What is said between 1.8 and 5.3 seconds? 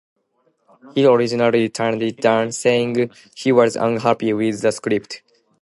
it down, saying he was unhappy with the script.